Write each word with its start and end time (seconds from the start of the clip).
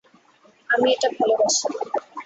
আমি 0.69 0.87
এটা 0.95 1.07
ভালোবাসি! 1.17 1.67